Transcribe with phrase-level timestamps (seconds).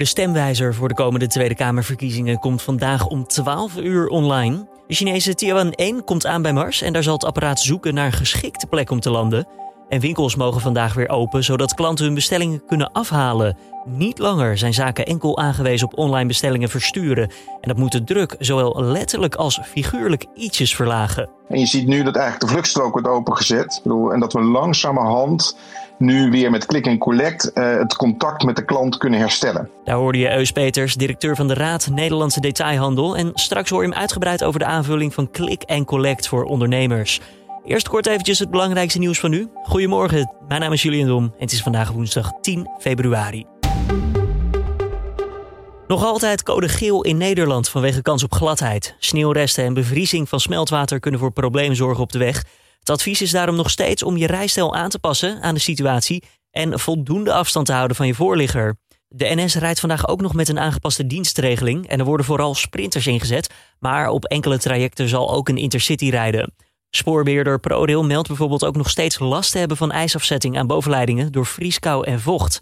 [0.00, 4.66] De stemwijzer voor de komende Tweede Kamerverkiezingen komt vandaag om 12 uur online.
[4.86, 8.12] De Chinese Tianwen-1 komt aan bij Mars en daar zal het apparaat zoeken naar een
[8.12, 9.46] geschikte plek om te landen.
[9.90, 13.56] En winkels mogen vandaag weer open, zodat klanten hun bestellingen kunnen afhalen.
[13.84, 17.30] Niet langer zijn zaken enkel aangewezen op online bestellingen versturen.
[17.60, 21.28] En dat moet de druk zowel letterlijk als figuurlijk ietsjes verlagen.
[21.48, 23.82] En je ziet nu dat eigenlijk de vluchtstrook wordt opengezet.
[23.84, 25.56] En dat we langzamerhand
[25.98, 29.70] nu weer met click en collect uh, het contact met de klant kunnen herstellen.
[29.84, 33.16] Daar hoorde je Eus Peters, directeur van de Raad Nederlandse Detailhandel.
[33.16, 37.20] En straks hoor je hem uitgebreid over de aanvulling van click en collect voor ondernemers.
[37.64, 39.48] Eerst kort eventjes het belangrijkste nieuws van nu.
[39.62, 43.46] Goedemorgen, mijn naam is Julian Dom en het is vandaag woensdag 10 februari.
[45.86, 48.96] Nog altijd code geel in Nederland vanwege kans op gladheid.
[48.98, 52.44] Sneeuwresten en bevriezing van smeltwater kunnen voor problemen zorgen op de weg.
[52.78, 56.24] Het advies is daarom nog steeds om je rijstijl aan te passen aan de situatie
[56.50, 58.76] en voldoende afstand te houden van je voorligger.
[59.08, 63.06] De NS rijdt vandaag ook nog met een aangepaste dienstregeling en er worden vooral sprinters
[63.06, 66.52] ingezet, maar op enkele trajecten zal ook een intercity rijden.
[66.90, 71.46] Spoorbeheerder ProRail meldt bijvoorbeeld ook nog steeds last te hebben van ijsafzetting aan bovenleidingen door
[71.46, 72.60] vrieskou en vocht.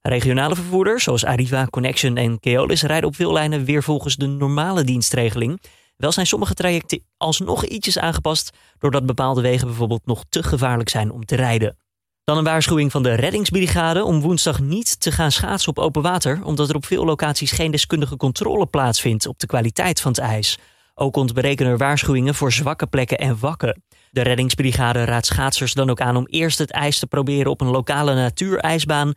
[0.00, 4.84] Regionale vervoerders zoals Arriva, Connection en Keolis rijden op veel lijnen weer volgens de normale
[4.84, 5.62] dienstregeling.
[5.96, 11.10] Wel zijn sommige trajecten alsnog ietsjes aangepast doordat bepaalde wegen bijvoorbeeld nog te gevaarlijk zijn
[11.10, 11.76] om te rijden.
[12.24, 16.44] Dan een waarschuwing van de reddingsbrigade om woensdag niet te gaan schaatsen op open water,
[16.44, 20.58] omdat er op veel locaties geen deskundige controle plaatsvindt op de kwaliteit van het ijs.
[20.94, 23.82] Ook ontbreken er waarschuwingen voor zwakke plekken en wakken.
[24.10, 27.70] De reddingsbrigade raadt schaatsers dan ook aan om eerst het ijs te proberen op een
[27.70, 29.12] lokale natuurijsbaan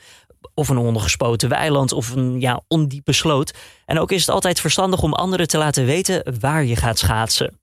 [0.54, 3.54] of een ondergespoten weiland of een ja, ondiepe sloot.
[3.86, 7.58] En ook is het altijd verstandig om anderen te laten weten waar je gaat schaatsen.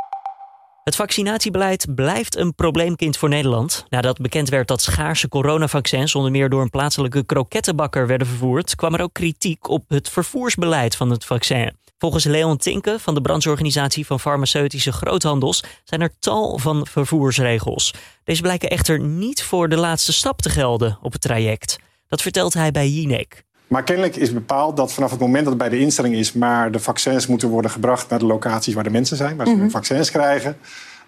[0.84, 3.84] Het vaccinatiebeleid blijft een probleemkind voor Nederland.
[3.88, 8.94] Nadat bekend werd dat schaarse coronavaccins onder meer door een plaatselijke krokettenbakker werden vervoerd, kwam
[8.94, 11.76] er ook kritiek op het vervoersbeleid van het vaccin.
[12.04, 17.94] Volgens Leon Tinke van de brancheorganisatie van farmaceutische groothandels zijn er tal van vervoersregels.
[18.24, 21.78] Deze blijken echter niet voor de laatste stap te gelden op het traject.
[22.08, 23.44] Dat vertelt hij bij Jinek.
[23.66, 26.72] Maar kennelijk is bepaald dat vanaf het moment dat het bij de instelling is, maar
[26.72, 29.60] de vaccins moeten worden gebracht naar de locaties waar de mensen zijn, waar ze mm
[29.60, 30.56] hun vaccins krijgen,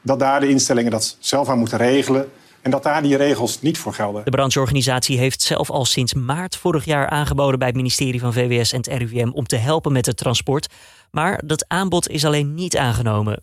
[0.02, 2.28] dat daar de instellingen dat zelf aan moeten regelen.
[2.62, 4.24] En dat daar die regels niet voor gelden.
[4.24, 8.72] De brancheorganisatie heeft zelf al sinds maart vorig jaar aangeboden bij het ministerie van VWS
[8.72, 10.68] en het om te helpen met het transport.
[11.10, 13.42] Maar dat aanbod is alleen niet aangenomen.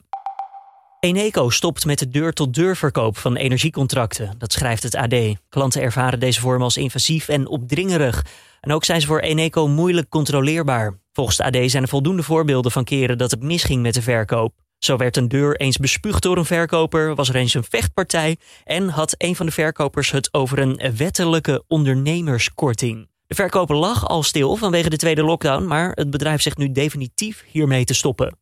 [1.00, 4.36] Eneco stopt met de deur-tot-deur verkoop van energiecontracten.
[4.38, 5.16] Dat schrijft het AD.
[5.50, 8.26] Klanten ervaren deze vorm als invasief en opdringerig.
[8.62, 11.00] En ook zijn ze voor Eneco moeilijk controleerbaar.
[11.14, 14.63] Volgens het AD zijn er voldoende voorbeelden van keren dat het misging met de verkoop.
[14.84, 18.90] Zo werd een deur eens bespuugd door een verkoper, was er eens een vechtpartij en
[18.90, 23.08] had een van de verkopers het over een wettelijke ondernemerskorting.
[23.28, 27.44] De verkoper lag al stil vanwege de tweede lockdown, maar het bedrijf zegt nu definitief
[27.48, 28.38] hiermee te stoppen.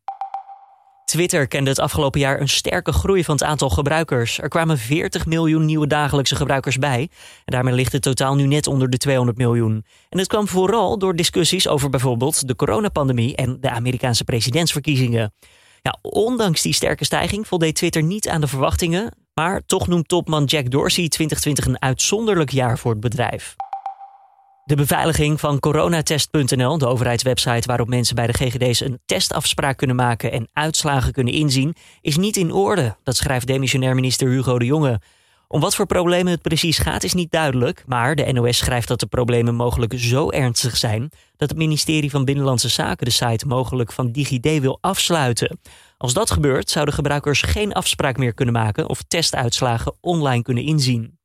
[1.05, 4.39] Twitter kende het afgelopen jaar een sterke groei van het aantal gebruikers.
[4.39, 7.09] Er kwamen 40 miljoen nieuwe dagelijkse gebruikers bij.
[7.45, 9.85] En daarmee ligt het totaal nu net onder de 200 miljoen.
[10.09, 15.33] En het kwam vooral door discussies over bijvoorbeeld de coronapandemie en de Amerikaanse presidentsverkiezingen.
[15.81, 19.13] Ja, ondanks die sterke stijging voldeed Twitter niet aan de verwachtingen.
[19.33, 23.55] Maar toch noemt topman Jack Dorsey 2020 een uitzonderlijk jaar voor het bedrijf.
[24.65, 30.31] De beveiliging van coronatest.nl, de overheidswebsite waarop mensen bij de GGD's een testafspraak kunnen maken
[30.31, 32.95] en uitslagen kunnen inzien, is niet in orde.
[33.03, 35.01] Dat schrijft demissionair minister Hugo de Jonge.
[35.51, 38.99] Om wat voor problemen het precies gaat is niet duidelijk, maar de NOS schrijft dat
[38.99, 43.91] de problemen mogelijk zo ernstig zijn dat het ministerie van Binnenlandse Zaken de site mogelijk
[43.91, 45.59] van DigiD wil afsluiten.
[45.97, 51.19] Als dat gebeurt, zouden gebruikers geen afspraak meer kunnen maken of testuitslagen online kunnen inzien.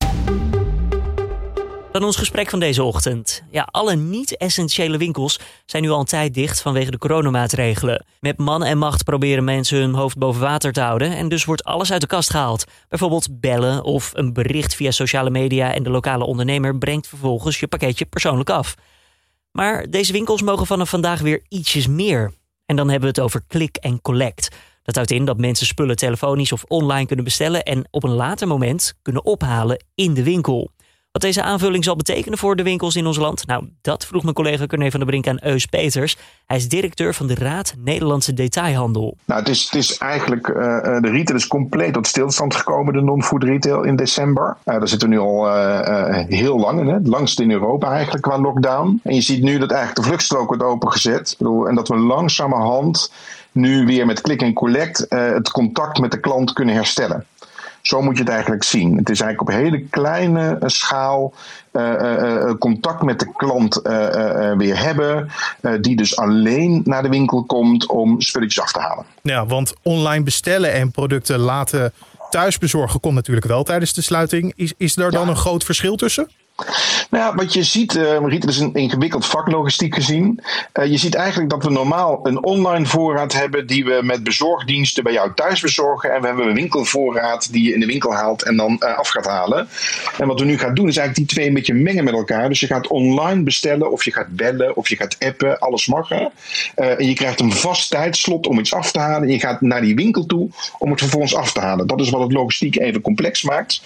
[1.97, 3.43] Dan ons gesprek van deze ochtend.
[3.51, 8.05] Ja, alle niet-essentiële winkels zijn nu al een tijd dicht vanwege de coronamaatregelen.
[8.21, 11.65] Met man en macht proberen mensen hun hoofd boven water te houden en dus wordt
[11.65, 12.65] alles uit de kast gehaald.
[12.89, 17.67] Bijvoorbeeld bellen of een bericht via sociale media en de lokale ondernemer brengt vervolgens je
[17.67, 18.75] pakketje persoonlijk af.
[19.51, 22.33] Maar deze winkels mogen vanaf vandaag weer ietsjes meer.
[22.67, 24.49] En dan hebben we het over click en collect.
[24.83, 28.47] Dat houdt in dat mensen spullen telefonisch of online kunnen bestellen en op een later
[28.47, 30.71] moment kunnen ophalen in de winkel.
[31.17, 33.47] Wat deze aanvulling zal betekenen voor de winkels in ons land?
[33.47, 36.17] Nou, dat vroeg mijn collega Corné van der Brink aan Eus Peters.
[36.47, 39.17] Hij is directeur van de Raad Nederlandse Detailhandel.
[39.25, 40.57] Nou, het is, het is eigenlijk, uh,
[41.01, 44.57] de retail is compleet tot stilstand gekomen, de non-food retail in december.
[44.65, 45.53] Uh, daar zitten we nu al
[46.29, 46.95] heel lang in, hè?
[46.95, 49.01] het langst in Europa eigenlijk qua lockdown.
[49.03, 51.31] En je ziet nu dat eigenlijk de vluchtstrook wordt opengezet.
[51.31, 53.13] Ik bedoel, en dat we langzamerhand
[53.53, 57.27] nu weer met click en collect het contact met de klant kunnen herstellen
[57.87, 58.97] Zo moet je het eigenlijk zien.
[58.97, 61.35] Het is eigenlijk op hele kleine schaal
[62.59, 63.81] contact met de klant
[64.57, 65.31] weer hebben.
[65.81, 69.05] die dus alleen naar de winkel komt om spulletjes af te halen.
[69.23, 71.93] Ja, want online bestellen en producten laten
[72.31, 74.53] thuisbezorgen komt natuurlijk wel tijdens de sluiting.
[74.57, 76.29] Is, is daar dan een groot verschil tussen?
[77.11, 80.41] Nou ja, wat je ziet, uh, is een ingewikkeld vak logistiek gezien.
[80.75, 85.03] Uh, je ziet eigenlijk dat we normaal een online voorraad hebben die we met bezorgdiensten
[85.05, 86.15] bij jou thuis bezorgen.
[86.15, 89.09] En we hebben een winkelvoorraad die je in de winkel haalt en dan uh, af
[89.09, 89.69] gaat halen.
[90.19, 92.49] En wat we nu gaan doen is eigenlijk die twee een beetje mengen met elkaar.
[92.49, 96.11] Dus je gaat online bestellen of je gaat bellen of je gaat appen, alles mag.
[96.11, 99.29] en je krijgt een vast tijdslot om iets af te halen.
[99.29, 100.49] En je gaat naar die winkel toe
[100.79, 101.87] om het vervolgens af te halen.
[101.87, 103.83] Dat is wat het logistiek even complex maakt.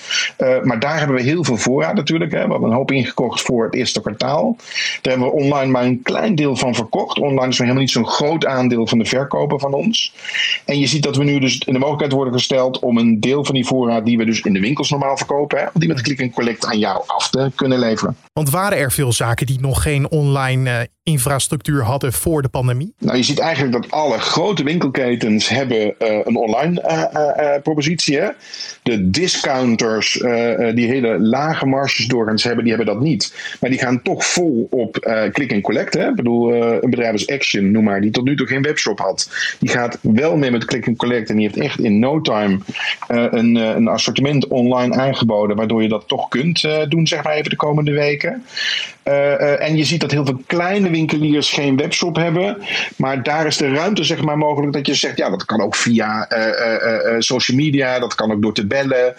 [0.63, 2.33] maar daar hebben we heel veel voorraad natuurlijk.
[2.33, 4.57] Hè, een hoop ingekocht voor het eerste kwartaal.
[5.03, 7.19] Daar hebben we online maar een klein deel van verkocht.
[7.19, 10.15] Online is nog helemaal niet zo'n groot aandeel van de verkopen van ons.
[10.65, 13.45] En je ziet dat we nu dus in de mogelijkheid worden gesteld om een deel
[13.45, 16.21] van die voorraad die we dus in de winkels normaal verkopen, hè, die met klik
[16.21, 18.17] en collect aan jou af te kunnen leveren.
[18.33, 22.95] Want waren er veel zaken die nog geen online uh, infrastructuur hadden voor de pandemie?
[22.99, 26.83] Nou, je ziet eigenlijk dat alle grote winkelketens hebben uh, een online
[27.37, 28.19] uh, propositie.
[28.19, 28.29] Hè?
[28.83, 30.13] De discounters
[30.75, 33.35] die hele lage marges doorgaans hebben, die hebben dat niet.
[33.61, 34.95] Maar die gaan toch vol op
[35.33, 35.95] click en collect.
[35.95, 36.09] Hè?
[36.09, 39.31] Ik bedoel, een bedrijf als Action, noem maar, die tot nu toe geen webshop had.
[39.59, 42.59] Die gaat wel mee met click en collect en die heeft echt in no time
[43.09, 47.57] een, een assortiment online aangeboden, waardoor je dat toch kunt doen, zeg maar even de
[47.57, 48.45] komende weken.
[49.59, 52.57] en je ziet dat heel veel kleine winkeliers geen webshop hebben.
[52.97, 55.77] Maar daar is de ruimte zeg maar, mogelijk dat je zegt, ja, dat kan ook
[55.77, 59.15] via uh, uh, social media, dat kan ook door te bellen,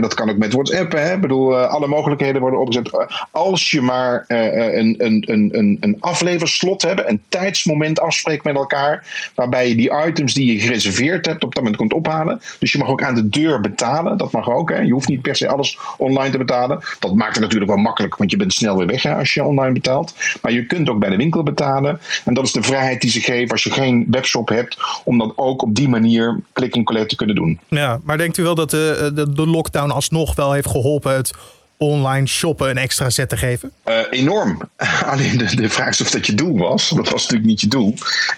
[0.00, 0.92] dat kan ook met WhatsApp.
[0.92, 1.14] Hè?
[1.14, 2.90] Ik bedoel, alle mogelijkheden worden opgezet.
[3.30, 9.68] Als je maar een, een, een, een afleverslot hebt, een tijdsmoment afspreekt met elkaar, waarbij
[9.68, 12.40] je die items die je gereserveerd hebt op dat moment kunt ophalen.
[12.58, 14.70] Dus je mag ook aan de deur betalen, dat mag ook.
[14.70, 14.80] Hè?
[14.80, 16.80] Je hoeft niet per se alles online te betalen.
[16.98, 19.72] Dat maakt het natuurlijk wel makkelijk, want je bent snel weer weg als je online
[19.72, 20.14] betaalt.
[20.42, 22.00] Maar je kunt ook bij de winkel betalen.
[22.24, 25.32] En dat is de vrijheid die ze geven als je geen webshop hebt, om dat
[25.36, 27.60] ook op die manier klik en collect te kunnen doen.
[27.68, 31.32] Ja, maar denkt u wel dat de, de, de lockdown alsnog wel heeft geholpen het
[31.76, 33.72] online shoppen een extra zet te geven?
[33.88, 34.60] Uh, enorm.
[35.12, 36.88] Alleen de, de, vraag is of dat je doel was.
[36.88, 37.94] Dat was natuurlijk niet je doel.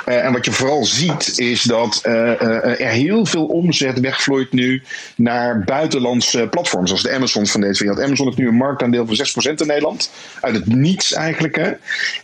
[0.08, 2.42] Uh, en wat je vooral ziet is dat uh,
[2.80, 4.82] er heel veel omzet wegvloeit nu
[5.16, 6.88] naar buitenlandse platforms.
[6.88, 8.04] Zoals de Amazon van deze wereld.
[8.04, 10.10] Amazon heeft nu een marktaandeel van 6% in Nederland.
[10.40, 11.56] Uit het niets eigenlijk.
[11.56, 11.72] Hè.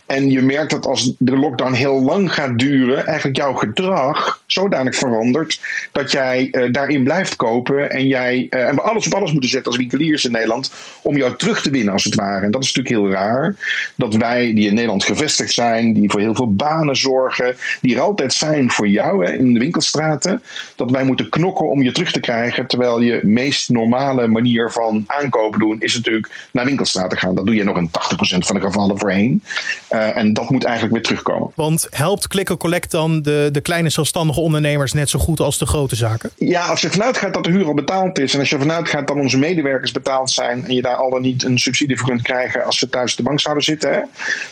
[0.05, 4.95] En je merkt dat als de lockdown heel lang gaat duren, eigenlijk jouw gedrag zodanig
[4.95, 5.59] verandert
[5.91, 7.89] dat jij daarin blijft kopen.
[7.89, 10.71] En jij en we alles op alles moeten zetten als winkeliers in Nederland
[11.01, 12.45] om jou terug te winnen, als het ware.
[12.45, 13.55] En dat is natuurlijk heel raar.
[13.95, 18.01] Dat wij, die in Nederland gevestigd zijn, die voor heel veel banen zorgen, die er
[18.01, 20.41] altijd zijn voor jou hè, in de winkelstraten,
[20.75, 22.67] dat wij moeten knokken om je terug te krijgen.
[22.67, 27.35] Terwijl je meest normale manier van aankopen doen is natuurlijk naar winkelstraten gaan.
[27.35, 27.91] Dat doe je nog in 80%
[28.37, 29.43] van de gevallen voorheen.
[29.91, 31.51] Uh, en dat moet eigenlijk weer terugkomen.
[31.55, 35.65] Want helpt Click Collect dan de, de kleine zelfstandige ondernemers net zo goed als de
[35.65, 36.29] grote zaken?
[36.37, 38.87] Ja, als je vanuit gaat dat de huur al betaald is en als je vanuit
[38.87, 42.07] gaat dat onze medewerkers betaald zijn en je daar al dan niet een subsidie voor
[42.07, 43.99] kunt krijgen als ze thuis de bank zouden zitten, hè,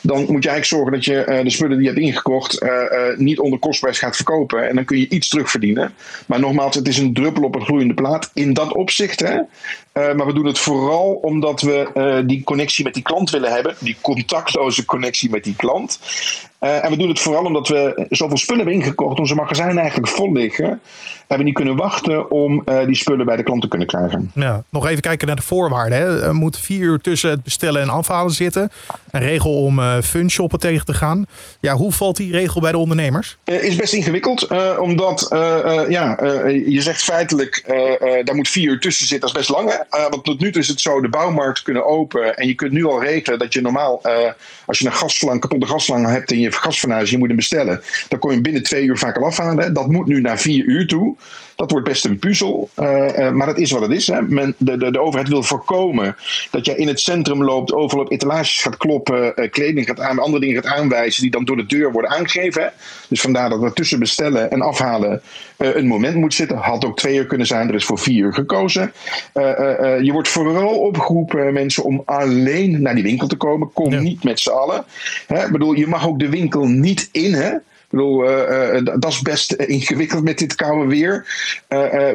[0.02, 2.70] dan moet je eigenlijk zorgen dat je uh, de spullen die je hebt ingekocht uh,
[2.70, 4.70] uh, niet onder kostprijs gaat verkopen.
[4.70, 5.94] En dan kun je iets terugverdienen.
[6.26, 9.20] Maar nogmaals, het is een druppel op een gloeiende plaat in dat opzicht.
[9.20, 9.40] Hè.
[9.94, 13.76] Maar we doen het vooral omdat we die connectie met die klant willen hebben.
[13.80, 16.00] Die contactloze connectie met die klant.
[16.62, 19.20] Uh, en we doen het vooral omdat we zoveel spullen hebben ingekocht.
[19.20, 20.82] Onze magazijn eigenlijk vol liggen.
[21.28, 24.32] Hebben niet kunnen wachten om die spullen bij de klant te kunnen krijgen.
[24.36, 25.98] Ja, nog even kijken naar de voorwaarden.
[25.98, 26.22] Hè.
[26.24, 28.72] Er moet vier uur tussen het bestellen en afhalen zitten.
[29.12, 31.26] Een regel om uh, fun shoppen tegen te gaan.
[31.60, 33.38] Ja, hoe valt die regel bij de ondernemers?
[33.44, 34.48] is best ingewikkeld.
[34.78, 35.28] omdat
[35.90, 36.18] ja,
[36.66, 37.64] je zegt feitelijk,
[38.24, 39.34] daar moet vier uur tussen zitten.
[39.34, 39.70] Dat is best lang.
[39.70, 39.78] Hè?
[39.90, 42.38] Want tot nu toe is het zo, de bouwmarkt kunnen open.
[42.38, 44.02] En je kunt nu al regelen dat je normaal,
[44.66, 47.82] als je een gasslang, kapotte gasslang hebt en je gasfornuis, je moet hem bestellen.
[48.08, 49.74] Dan kon je binnen twee uur vaak al afhalen.
[49.74, 51.16] Dat moet nu naar vier uur toe.
[51.56, 52.70] Dat wordt best een puzzel,
[53.34, 54.08] maar dat is wat het is.
[54.08, 54.22] Hè.
[54.22, 56.16] Men, de, de, de overheid wil voorkomen
[56.52, 60.40] dat je in het centrum loopt, overal op etalages gaat kloppen, kleding gaat aan, andere
[60.40, 62.74] dingen gaat aanwijzen, die dan door de deur worden aangegeven.
[63.08, 65.22] Dus vandaar dat er tussen bestellen en afhalen
[65.58, 66.58] een moment moet zitten.
[66.58, 68.94] Had ook twee uur kunnen zijn, er is voor vier uur gekozen.
[70.04, 73.74] Je wordt vooral opgeroepen, mensen, om alleen naar die winkel te komen.
[73.74, 74.84] Kom niet met z'n allen.
[75.28, 75.46] Hè.
[75.46, 77.52] Ik bedoel, je mag ook de winkel niet in, hè.
[77.92, 78.26] Bedoel,
[78.84, 81.26] dat is best ingewikkeld met dit koude weer.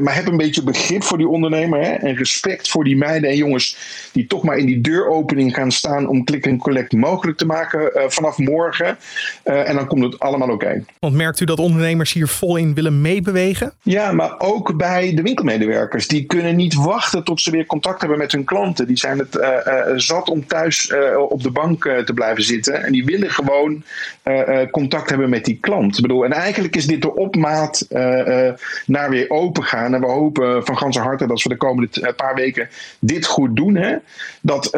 [0.00, 3.36] maar heb een beetje begrip voor die ondernemer hè, en respect voor die meiden en
[3.36, 3.76] jongens
[4.12, 7.90] die toch maar in die deuropening gaan staan om click en collect mogelijk te maken
[8.12, 8.96] vanaf morgen.
[9.42, 10.84] en dan komt het allemaal oké.
[11.00, 13.72] Want merkt u dat ondernemers hier vol in willen meebewegen?
[13.82, 16.08] Ja, maar ook bij de winkelmedewerkers.
[16.08, 18.86] Die kunnen niet wachten tot ze weer contact hebben met hun klanten.
[18.86, 19.38] Die zijn het
[19.96, 20.92] zat om thuis
[21.28, 22.84] op de bank te blijven zitten.
[22.84, 23.82] En die willen gewoon
[24.70, 25.96] contact hebben met die klant.
[25.96, 27.86] Ik bedoel, en eigenlijk is dit de opmaat
[28.86, 29.94] naar weer open gaan.
[29.94, 32.68] En we hopen van ganse harte dat we de komende paar weken
[32.98, 33.76] dit goed doen.
[33.76, 33.96] Hè?
[34.40, 34.68] Dat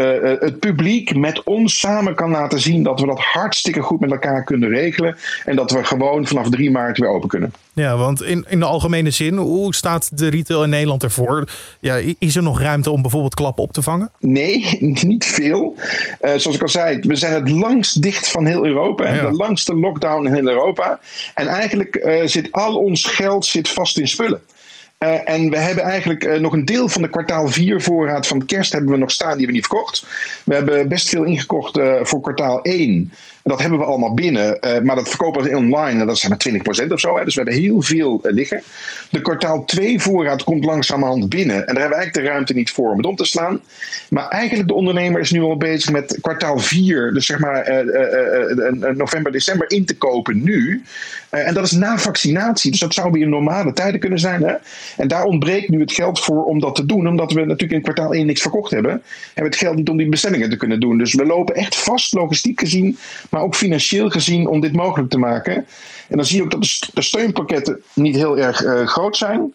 [0.40, 4.44] het publiek met ons samen kan laten zien dat we dat hartstikke goed met elkaar
[4.44, 5.16] kunnen regelen.
[5.44, 7.52] En dat we gewoon vanaf 3 maart weer open kunnen.
[7.78, 11.48] Ja, want in, in de algemene zin, hoe staat de retail in Nederland ervoor?
[11.80, 14.10] Ja, is er nog ruimte om bijvoorbeeld klappen op te vangen?
[14.18, 15.74] Nee, niet veel.
[15.76, 19.14] Uh, zoals ik al zei, we zijn het langst dicht van heel Europa.
[19.14, 19.30] Ja.
[19.30, 21.00] De langste lockdown in heel Europa.
[21.34, 24.40] En eigenlijk uh, zit al ons geld zit vast in spullen.
[24.98, 28.46] Uh, en we hebben eigenlijk uh, nog een deel van de kwartaal 4 voorraad van
[28.46, 30.06] kerst hebben we nog staan die we niet verkocht.
[30.44, 33.12] We hebben best veel ingekocht uh, voor kwartaal 1.
[33.48, 36.84] Dat hebben we allemaal binnen, uh, maar dat verkopen we online en dat zijn maar
[36.86, 37.16] 20% of zo.
[37.18, 37.24] Hè.
[37.24, 38.62] Dus we hebben heel veel uh, liggen.
[39.10, 41.56] De kwartaal 2 voorraad komt langzamerhand binnen.
[41.56, 43.60] En daar hebben we eigenlijk de ruimte niet voor om het om te slaan.
[44.08, 48.90] Maar eigenlijk de ondernemer is nu al bezig met kwartaal 4, dus zeg maar uh,
[48.94, 50.82] november, december in te kopen nu.
[51.30, 54.42] en dat is na vaccinatie, dus dat zou weer normale tijden kunnen zijn.
[54.42, 54.54] Hè.
[54.96, 57.82] En daar ontbreekt nu het geld voor om dat te doen, omdat we natuurlijk in
[57.82, 58.90] kwartaal 1 niks verkocht hebben.
[58.90, 59.02] Hebben
[59.34, 60.98] we het geld niet om die bestellingen te kunnen doen.
[60.98, 62.98] Dus we lopen echt vast, logistiek gezien,
[63.40, 65.54] ook financieel gezien, om dit mogelijk te maken.
[66.08, 69.54] En dan zie je ook dat de steunpakketten niet heel erg uh, groot zijn.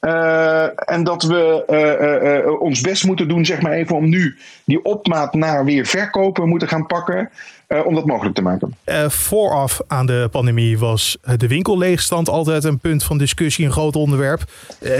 [0.00, 4.84] Uh, en dat we uh, ons best moeten doen, zeg maar even, om nu die
[4.84, 7.30] opmaat naar weer verkopen moeten gaan pakken.
[7.84, 8.76] Om dat mogelijk te maken.
[9.10, 14.42] vooraf aan de pandemie was de winkelleegstand altijd een punt van discussie, een groot onderwerp.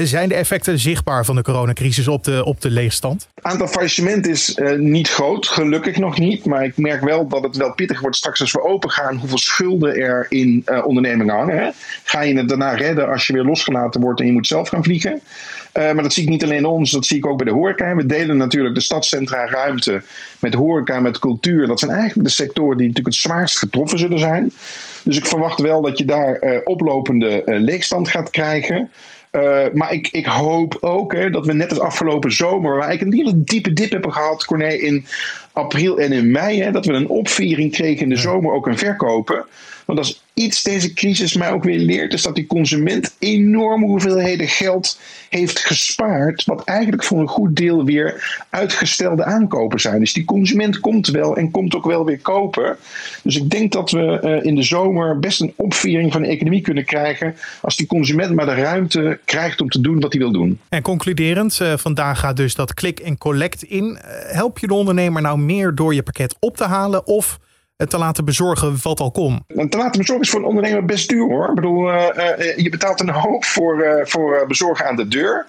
[0.02, 3.28] zijn de effecten zichtbaar van de coronacrisis op de, op de leegstand?
[3.34, 6.44] Het aantal faillissement is niet groot, gelukkig nog niet.
[6.44, 9.38] Maar ik merk wel dat het wel pittig wordt straks als we open gaan, hoeveel
[9.38, 11.58] schulden er in ondernemingen hangen.
[11.58, 11.70] Hè?
[12.04, 14.84] Ga je het daarna redden als je weer losgelaten wordt en je moet zelf gaan
[14.84, 15.20] vliegen?
[15.78, 17.96] Uh, maar dat zie ik niet alleen ons, dat zie ik ook bij de horeca.
[17.96, 20.02] We delen natuurlijk de stadscentra ruimte
[20.38, 21.66] met horeca, met cultuur.
[21.66, 24.52] Dat zijn eigenlijk de sectoren die natuurlijk het zwaarst getroffen zullen zijn.
[25.02, 28.90] Dus ik verwacht wel dat je daar uh, oplopende uh, leegstand gaat krijgen.
[29.72, 33.12] Maar ik, ik hoop ook hè, dat we net als afgelopen zomer, waar ik een
[33.12, 35.06] hele diepe dip hebben gehad, Corné, in
[35.52, 38.78] april en in mei, hè, dat we een opviering kregen in de zomer ook een
[38.78, 39.44] verkopen.
[39.84, 44.48] Want als iets deze crisis mij ook weer leert, is dat die consument enorme hoeveelheden
[44.48, 46.44] geld heeft gespaard.
[46.44, 50.00] Wat eigenlijk voor een goed deel weer uitgestelde aankopen zijn.
[50.00, 52.76] Dus die consument komt wel en komt ook wel weer kopen.
[53.22, 56.60] Dus ik denk dat we uh, in de zomer best een opviering van de economie
[56.60, 57.34] kunnen krijgen.
[57.60, 60.58] Als die consument maar de ruimte krijgt om te doen wat hij wil doen.
[60.68, 63.84] En concluderend, uh, vandaag gaat dus dat click en collect in.
[63.84, 67.06] Uh, help je de ondernemer nou meer door je pakket op te halen?
[67.06, 67.38] Of
[67.88, 69.44] te laten bezorgen valt al kom.
[69.46, 71.48] Te laten bezorgen is voor een ondernemer best duur hoor.
[71.48, 75.46] Ik bedoel, uh, uh, je betaalt een hoop voor, uh, voor bezorgen aan de deur.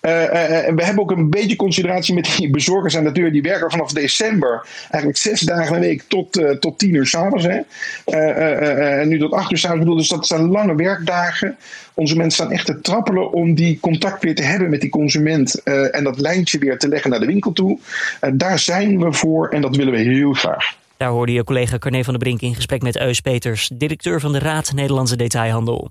[0.00, 3.32] en we hebben ook een beetje consideratie met die bezorgers aan de deur.
[3.32, 7.46] Die werken vanaf december eigenlijk zes dagen een week tot, tot tien uur s'avonds.
[8.04, 9.96] En nu tot acht uur s'avonds.
[9.96, 11.56] Dus dat zijn lange werkdagen.
[11.94, 15.62] Onze mensen staan echt te trappelen om die contact weer te hebben met die consument.
[15.62, 17.78] en dat lijntje weer te leggen naar de winkel toe.
[18.32, 20.74] daar zijn we voor en dat willen we heel graag.
[20.96, 24.32] Daar hoorde je collega Carne van der Brink in gesprek met Eus Peters, directeur van
[24.32, 25.90] de Raad Nederlandse Detailhandel.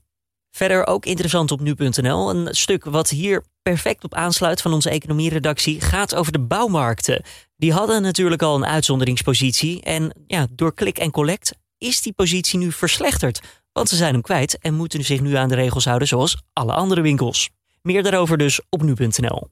[0.51, 2.29] Verder ook interessant op nu.nl.
[2.29, 7.23] Een stuk wat hier perfect op aansluit van onze economieredactie gaat over de bouwmarkten.
[7.57, 9.81] Die hadden natuurlijk al een uitzonderingspositie.
[9.81, 13.41] En ja, door klik en collect is die positie nu verslechterd.
[13.71, 16.73] Want ze zijn hem kwijt en moeten zich nu aan de regels houden zoals alle
[16.73, 17.49] andere winkels.
[17.81, 19.49] Meer daarover dus op nu.nl.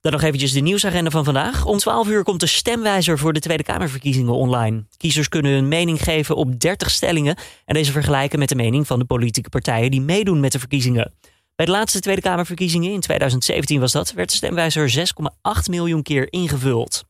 [0.00, 1.64] Dan nog eventjes de nieuwsagenda van vandaag.
[1.64, 4.84] Om 12 uur komt de stemwijzer voor de Tweede Kamerverkiezingen online.
[4.96, 8.98] Kiezers kunnen hun mening geven op 30 stellingen en deze vergelijken met de mening van
[8.98, 11.12] de politieke partijen die meedoen met de verkiezingen.
[11.56, 16.32] Bij de laatste Tweede Kamerverkiezingen in 2017 was dat, werd de stemwijzer 6,8 miljoen keer
[16.32, 17.04] ingevuld.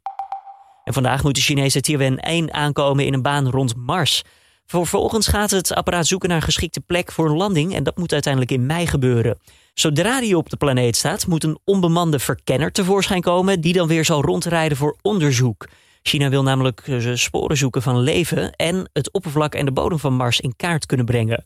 [0.85, 4.23] En vandaag moet de Chinese Tianwen-1 aankomen in een baan rond Mars.
[4.71, 8.13] Vervolgens gaat het apparaat zoeken naar een geschikte plek voor een landing en dat moet
[8.13, 9.39] uiteindelijk in mei gebeuren.
[9.75, 14.05] Zodra die op de planeet staat, moet een onbemande verkenner tevoorschijn komen die dan weer
[14.05, 15.69] zal rondrijden voor onderzoek.
[16.03, 20.15] China wil namelijk eh, sporen zoeken van leven en het oppervlak en de bodem van
[20.15, 21.45] Mars in kaart kunnen brengen.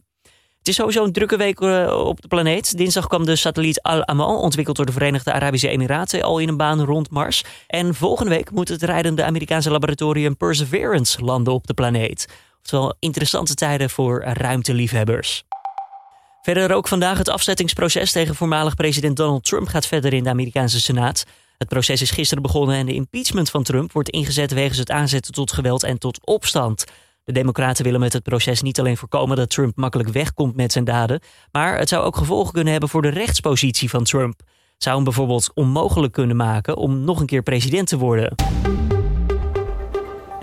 [0.65, 2.77] Het is sowieso een drukke week op de planeet.
[2.77, 6.85] Dinsdag kwam de satelliet Al-Amal, ontwikkeld door de Verenigde Arabische Emiraten, al in een baan
[6.85, 7.45] rond Mars.
[7.67, 12.29] En volgende week moet het rijdende Amerikaanse laboratorium Perseverance landen op de planeet.
[12.61, 15.45] Oftewel interessante tijden voor ruimteliefhebbers.
[16.43, 20.81] Verder ook vandaag het afzettingsproces tegen voormalig president Donald Trump gaat verder in de Amerikaanse
[20.81, 21.25] Senaat.
[21.59, 25.33] Het proces is gisteren begonnen en de impeachment van Trump wordt ingezet wegens het aanzetten
[25.33, 26.85] tot geweld en tot opstand.
[27.25, 30.85] De Democraten willen met het proces niet alleen voorkomen dat Trump makkelijk wegkomt met zijn
[30.85, 31.21] daden,
[31.53, 34.41] maar het zou ook gevolgen kunnen hebben voor de rechtspositie van Trump.
[34.77, 38.35] Zou hem bijvoorbeeld onmogelijk kunnen maken om nog een keer president te worden.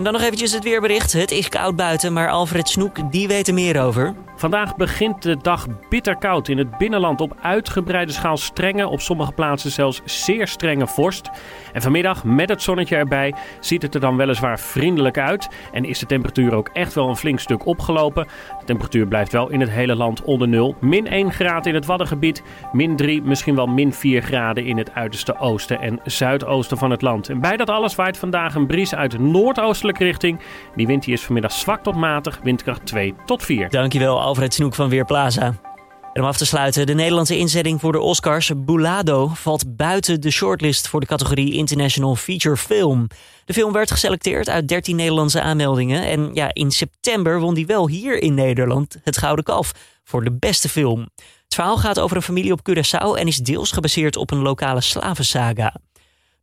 [0.02, 1.14] En dan nog eventjes het weerbericht.
[1.14, 4.16] Het is koud buiten, maar Alfred Snoek die weet er meer over.
[4.36, 9.32] Vandaag begint de dag bitter koud in het binnenland op uitgebreide schaal strenge, op sommige
[9.32, 11.30] plaatsen zelfs zeer strenge vorst.
[11.74, 16.00] En vanmiddag met het zonnetje erbij ziet het er dan weliswaar vriendelijk uit en is
[16.00, 18.28] de temperatuur ook echt wel een flink stuk opgelopen.
[18.66, 20.76] Temperatuur blijft wel in het hele land onder nul.
[20.80, 24.94] Min 1 graden in het Waddengebied, min 3, misschien wel min 4 graden in het
[24.94, 27.30] uiterste oosten en zuidoosten van het land.
[27.30, 30.40] En bij dat alles waait vandaag een bries uit noordoostelijke richting.
[30.76, 33.70] Die wind is vanmiddag zwak tot matig, windkracht 2 tot 4.
[33.70, 35.71] Dankjewel Alfred Snoek van Weerplaza.
[36.14, 40.32] En om af te sluiten, de Nederlandse inzetting voor de Oscars, Bulado, valt buiten de
[40.32, 43.08] shortlist voor de categorie International Feature Film.
[43.46, 46.04] De film werd geselecteerd uit 13 Nederlandse aanmeldingen.
[46.04, 49.72] En ja, in september won die wel hier in Nederland het Gouden Kalf
[50.04, 51.10] voor de beste film.
[51.44, 54.82] Het verhaal gaat over een familie op Curaçao en is deels gebaseerd op een lokale
[54.82, 55.76] slavensaga.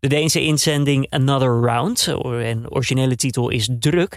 [0.00, 4.16] De Deense inzending Another Round, en originele titel is Druk,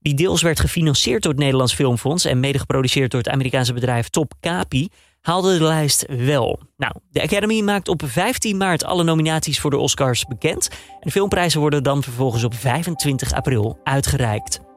[0.00, 4.08] die deels werd gefinancierd door het Nederlands Filmfonds en mede geproduceerd door het Amerikaanse bedrijf
[4.08, 4.88] Top Capi,
[5.20, 6.60] haalde de lijst wel.
[6.76, 10.68] Nou, de Academy maakt op 15 maart alle nominaties voor de Oscars bekend.
[10.70, 14.69] En de filmprijzen worden dan vervolgens op 25 april uitgereikt.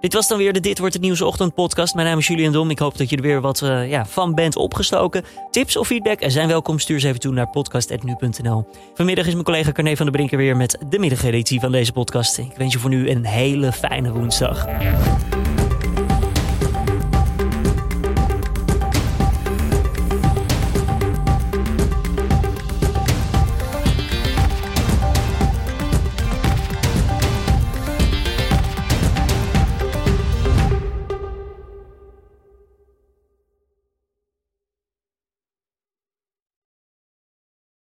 [0.00, 1.94] Dit was dan weer de Dit Wordt Het Nieuws Ochtend podcast.
[1.94, 2.70] Mijn naam is Julian Dom.
[2.70, 5.24] Ik hoop dat je er weer wat uh, ja, van bent opgestoken.
[5.50, 6.78] Tips of feedback zijn welkom.
[6.78, 8.68] Stuur ze even toe naar podcast.nu.nl.
[8.94, 12.38] Vanmiddag is mijn collega Carne van der Brinker weer met de middageditie van deze podcast.
[12.38, 14.66] Ik wens je voor nu een hele fijne woensdag.